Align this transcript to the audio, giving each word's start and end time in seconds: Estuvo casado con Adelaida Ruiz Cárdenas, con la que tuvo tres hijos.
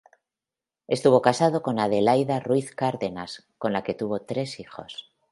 Estuvo 0.87 1.21
casado 1.21 1.61
con 1.61 1.79
Adelaida 1.79 2.39
Ruiz 2.39 2.73
Cárdenas, 2.73 3.47
con 3.59 3.71
la 3.71 3.83
que 3.83 3.93
tuvo 3.93 4.19
tres 4.23 4.59
hijos. 4.59 5.13